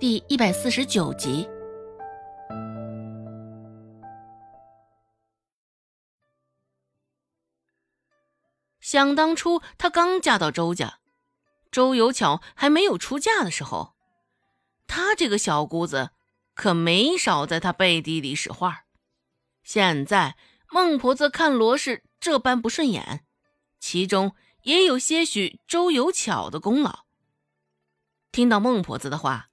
[0.00, 1.48] 第一百四十九集。
[8.80, 11.00] 想当初，她刚嫁到周家，
[11.72, 13.96] 周有巧还没有出嫁的时候，
[14.86, 16.10] 她这个小姑子
[16.54, 18.84] 可没少在她背地里使坏。
[19.64, 20.36] 现在
[20.70, 23.26] 孟婆子看罗氏这般不顺眼，
[23.80, 27.00] 其中也有些许周有巧的功劳。
[28.30, 29.46] 听到孟婆子的话。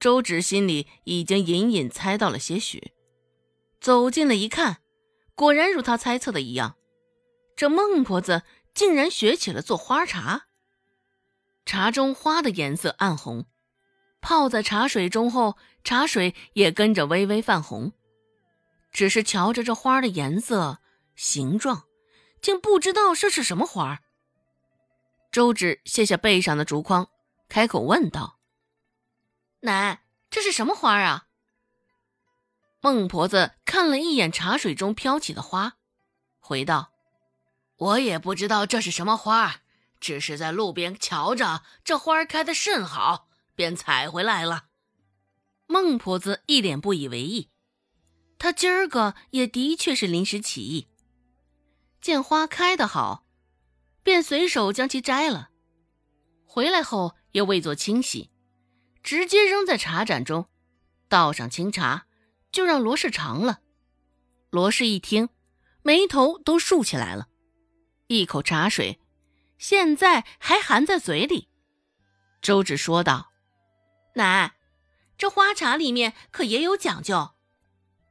[0.00, 2.92] 周芷心里已经隐隐猜到了些许，
[3.80, 4.78] 走近了一看，
[5.34, 6.76] 果然如他猜测的一样，
[7.56, 8.42] 这孟婆子
[8.72, 10.46] 竟然学起了做花茶。
[11.66, 13.46] 茶中花的颜色暗红，
[14.20, 17.92] 泡在茶水中后，茶水也跟着微微泛红。
[18.90, 20.78] 只是瞧着这花的颜色、
[21.14, 21.84] 形状，
[22.40, 24.00] 竟不知道这是什么花。
[25.30, 27.10] 周芷卸下背上的竹筐，
[27.48, 28.37] 开口问道。
[29.60, 31.26] 奶，这是什么花啊？
[32.80, 35.78] 孟婆子看了一眼茶水中飘起的花，
[36.38, 36.92] 回道
[37.76, 39.62] ：“我也不知道这是什么花，
[39.98, 44.66] 只是在路边瞧着这花开的甚好，便采回来了。”
[45.66, 47.50] 孟婆子一脸不以为意，
[48.38, 50.86] 她今儿个也的确是临时起意，
[52.00, 53.26] 见花开得好，
[54.04, 55.50] 便随手将其摘了，
[56.46, 58.30] 回来后又未做清洗。
[59.02, 60.48] 直接扔在茶盏中，
[61.08, 62.06] 倒上清茶，
[62.52, 63.60] 就让罗氏尝了。
[64.50, 65.28] 罗氏一听，
[65.82, 67.28] 眉头都竖起来了，
[68.06, 69.00] 一口茶水，
[69.58, 71.48] 现在还含在嘴里。
[72.40, 73.32] 周芷说道
[74.16, 74.54] ：“奶，
[75.16, 77.30] 这花茶里面可也有讲究，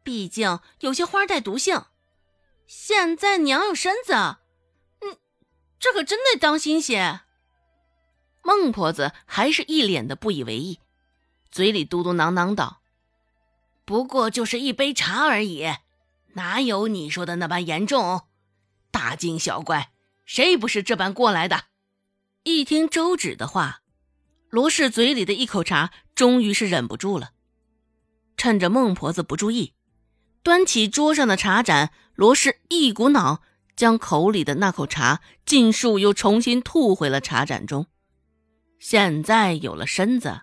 [0.04, 1.86] 毕竟有些花带毒性。
[2.66, 5.18] 现在娘有身子，嗯，
[5.80, 7.22] 这可真得当心些。”
[8.48, 10.80] 孟婆子还是一脸的不以为意，
[11.52, 12.80] 嘴里嘟嘟囔囔道
[13.84, 15.70] ：“不过就是一杯茶而已，
[16.36, 18.22] 哪有你说的那般严重？
[18.90, 19.92] 大惊小怪，
[20.26, 21.66] 谁不是这般过来的？”
[22.44, 23.82] 一听周芷的话，
[24.50, 27.32] 罗氏嘴里的一口茶终于是忍不住了，
[28.38, 29.74] 趁着孟婆子不注意，
[30.42, 33.42] 端起桌上的茶盏，罗氏一股脑
[33.76, 37.88] 将口里的那口茶尽数又重新吐回了茶盏中。
[38.80, 40.42] 现在有了身子，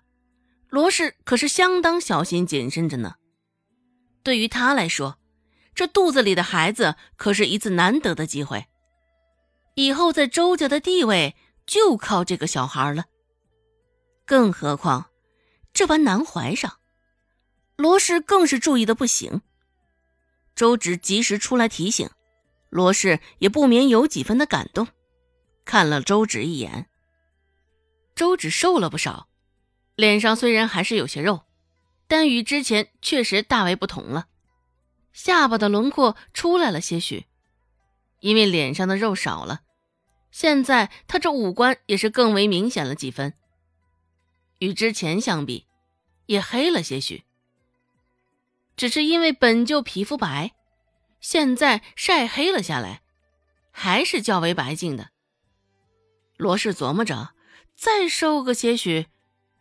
[0.68, 3.14] 罗氏可是相当小心谨慎着呢。
[4.22, 5.18] 对于他来说，
[5.74, 8.66] 这肚子里的孩子可是一次难得的机会，
[9.74, 11.36] 以后在周家的地位
[11.66, 13.04] 就靠这个小孩了。
[14.24, 15.10] 更何况
[15.72, 16.78] 这般难怀上，
[17.76, 19.42] 罗氏更是注意的不行。
[20.56, 22.08] 周芷及时出来提醒，
[22.70, 24.86] 罗氏也不免有几分的感动，
[25.64, 26.88] 看了周芷一眼。
[28.14, 29.28] 周芷瘦了不少，
[29.96, 31.42] 脸上虽然还是有些肉，
[32.06, 34.28] 但与之前确实大为不同了。
[35.12, 37.26] 下巴的轮廓出来了些许，
[38.20, 39.62] 因为脸上的肉少了，
[40.30, 43.34] 现在她这五官也是更为明显了几分。
[44.60, 45.66] 与之前相比，
[46.26, 47.24] 也黑了些许。
[48.76, 50.52] 只是因为本就皮肤白，
[51.20, 53.02] 现在晒黑了下来，
[53.72, 55.10] 还是较为白净的。
[56.36, 57.34] 罗氏琢磨着。
[57.76, 59.06] 再瘦个些许，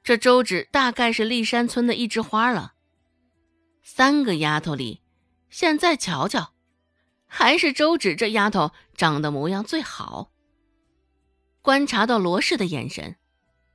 [0.03, 2.73] 这周芷大概是立山村的一枝花了。
[3.81, 5.01] 三个丫头里，
[5.49, 6.53] 现在瞧瞧，
[7.25, 10.31] 还是周芷这丫头长得模样最好。
[11.61, 13.17] 观察到罗氏的眼神，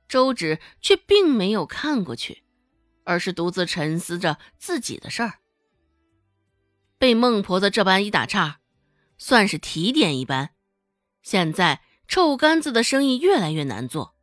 [0.07, 2.43] 周芷却并没有看过去，
[3.03, 5.39] 而是独自沉思着自己的事儿。
[6.97, 8.59] 被孟婆子这般一打岔，
[9.17, 10.51] 算是提点一般。
[11.21, 14.15] 现在臭干子的生意越来越难做。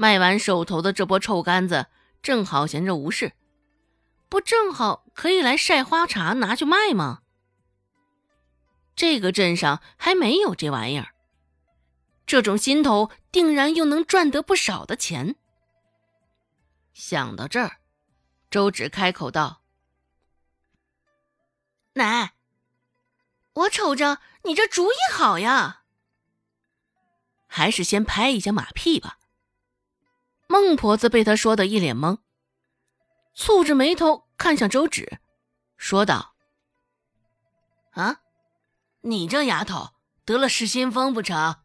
[0.00, 1.88] 卖完手头的这波臭干子，
[2.22, 3.32] 正好闲着无事，
[4.28, 7.22] 不正好可以来晒花茶拿去卖吗？
[8.94, 11.16] 这个镇上还没有这玩意儿，
[12.24, 15.34] 这种心头定然又能赚得不少的钱。
[16.94, 17.78] 想到这儿，
[18.48, 19.62] 周芷开口道
[21.94, 22.34] ：“奶，
[23.52, 25.82] 我瞅着你这主意好呀，
[27.48, 29.18] 还是先拍一下马屁吧。”
[30.50, 32.20] 孟婆子被他说的一脸懵，
[33.36, 35.18] 蹙着眉头看向周芷，
[35.76, 36.34] 说道
[37.92, 38.22] ：“啊，
[39.02, 39.90] 你这丫头
[40.24, 41.56] 得了失心疯不成？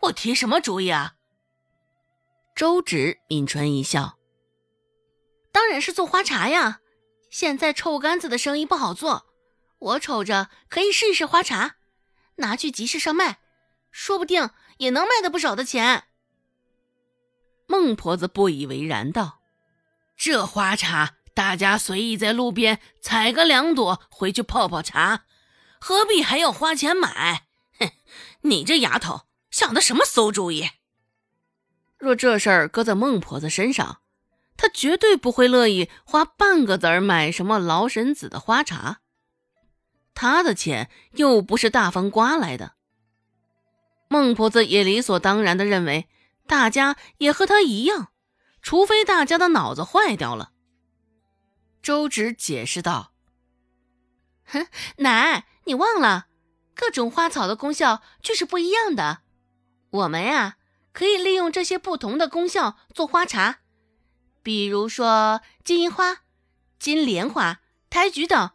[0.00, 1.14] 我提什么主意啊？”
[2.54, 4.18] 周芷抿唇一笑
[5.50, 6.80] ：“当然是做花茶呀！
[7.30, 9.26] 现在臭干子的生意不好做，
[9.78, 11.76] 我瞅着可以试一试花茶，
[12.36, 13.40] 拿去集市上卖，
[13.90, 16.04] 说不定也能卖得不少的钱。”
[17.68, 19.40] 孟婆子不以为然道
[20.16, 25.26] ：“这花茶，大家随意在路边采个两朵回去泡泡茶，
[25.78, 27.46] 何必还要花钱买？
[27.78, 27.92] 哼，
[28.40, 30.70] 你这丫头想的什么馊主意？
[31.98, 34.00] 若这事儿搁在孟婆子身上，
[34.56, 39.00] 她绝对不会乐意花半个子儿买什么劳神子的花茶。
[40.14, 42.72] 她的钱又不是大风刮来的。
[44.08, 46.08] 孟婆子也理所当然的认为，
[46.48, 48.08] 大家也和他一样，
[48.60, 50.50] 除非大家的脑子坏掉了。
[51.80, 53.12] 周芷解释道
[54.44, 54.66] ：“哼，
[54.96, 56.26] 奶，你忘了，
[56.74, 59.20] 各种花草的功效却是不一样的。
[59.90, 60.56] 我们呀。”
[60.90, 63.60] 可以利用这些不同的功效做花茶，
[64.42, 66.22] 比如说金银花、
[66.76, 68.50] 金莲花、胎菊等，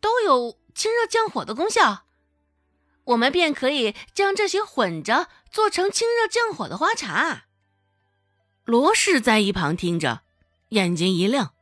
[0.00, 2.04] 都有清热降火的功效。
[3.04, 7.44] 我们便可以将这些混着做成清热降火的花茶。
[8.64, 10.22] 罗氏在一旁听着，
[10.68, 11.54] 眼睛一亮，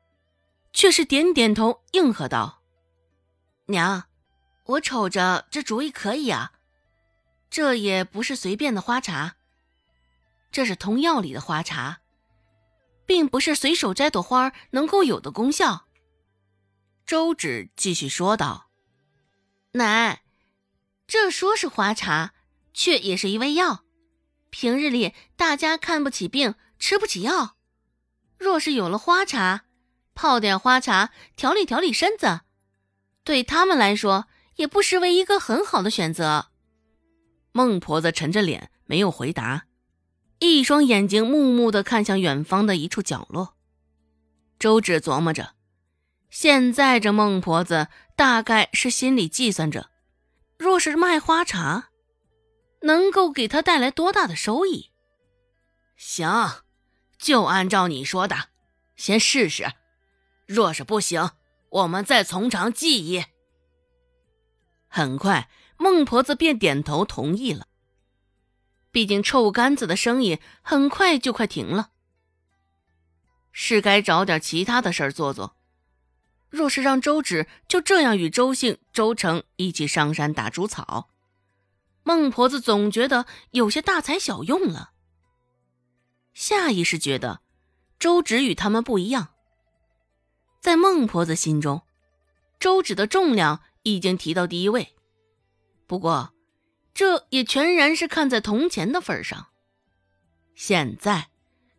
[0.72, 2.62] 却是点点头应和道
[3.66, 4.04] ：“娘，
[4.64, 6.52] 我瞅着这主意可以啊，
[7.48, 9.36] 这也不是随便的花茶。”
[10.50, 12.00] 这是通药里的花茶，
[13.06, 15.86] 并不是随手摘朵花能够有的功效。
[17.06, 18.68] 周芷继续说道
[19.72, 20.22] ：“奶，
[21.08, 22.34] 这说是花茶，
[22.74, 23.82] 却也是一味药。
[24.50, 27.56] 平日里大家看不起病，吃不起药，
[28.36, 29.64] 若是有了花茶，
[30.14, 32.42] 泡点花茶调理调理身子，
[33.24, 36.48] 对他们来说也不失为一个很好的选择。”
[37.52, 39.64] 孟婆子沉着脸，没有回答。
[40.40, 43.56] 一双眼睛木木地看向远方的一处角落，
[44.58, 45.54] 周芷琢磨着，
[46.28, 49.90] 现在这孟婆子大概是心里计算着，
[50.58, 51.90] 若是卖花茶，
[52.82, 54.90] 能够给他带来多大的收益。
[55.96, 56.64] 行，
[57.16, 58.48] 就按照你说的，
[58.96, 59.72] 先试试，
[60.46, 61.30] 若是不行，
[61.70, 63.24] 我们再从长计议。
[64.88, 67.66] 很快，孟婆子便点头同意了。
[68.90, 71.90] 毕竟臭干子的生意很快就快停了，
[73.52, 75.57] 是该找点其他的事做做。
[76.50, 81.10] 若是让周芷就这样与周姓、周成一起上山打猪草，
[82.02, 84.90] 孟婆子总觉得有些大材小用了。
[86.34, 87.40] 下意识觉得，
[87.98, 89.28] 周芷与他们不一样。
[90.60, 91.82] 在孟婆子心中，
[92.58, 94.94] 周芷的重量已经提到第一位。
[95.86, 96.32] 不过。
[96.94, 99.50] 这也全然是看在铜钱的份上。
[100.56, 101.28] 现在，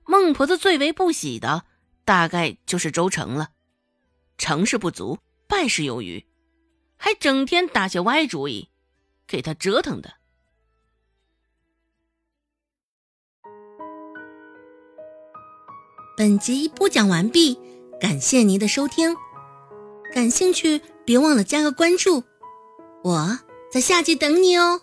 [0.05, 1.65] 孟婆子最为不喜的，
[2.05, 3.49] 大概就是周成了。
[4.39, 6.25] 成事不足，败事有余，
[6.97, 8.69] 还整天打些歪主意，
[9.27, 10.13] 给他折腾的。
[16.17, 17.59] 本集播讲完毕，
[17.99, 19.15] 感谢您的收听。
[20.13, 22.23] 感兴趣，别忘了加个关注，
[23.03, 23.39] 我
[23.71, 24.81] 在下集等你哦。